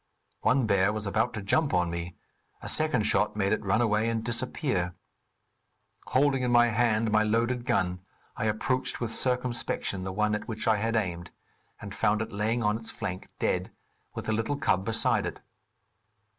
One 0.41 0.65
bear 0.65 0.91
was 0.91 1.05
about 1.05 1.31
to 1.35 1.43
jump 1.43 1.75
on 1.75 1.91
me, 1.91 2.15
a 2.59 2.67
second 2.67 3.03
shot 3.05 3.35
made 3.35 3.53
it 3.53 3.63
run 3.63 3.81
away 3.81 4.09
and 4.09 4.23
disappear. 4.23 4.95
Holding 6.07 6.41
in 6.41 6.49
my 6.49 6.69
hand 6.69 7.11
my 7.11 7.21
loaded 7.21 7.67
gun, 7.67 7.99
I 8.35 8.45
approached 8.45 8.99
with 8.99 9.13
circumspection, 9.13 10.03
the 10.03 10.11
one 10.11 10.33
at 10.33 10.47
which 10.47 10.67
I 10.67 10.77
had 10.77 10.95
aimed, 10.95 11.29
and 11.79 11.93
found 11.93 12.23
it 12.23 12.31
laying 12.31 12.63
on 12.63 12.79
its 12.79 12.89
flank, 12.89 13.27
dead, 13.37 13.69
with 14.15 14.25
the 14.25 14.33
little 14.33 14.57
cub 14.57 14.85
beside 14.85 15.27
it. 15.27 15.39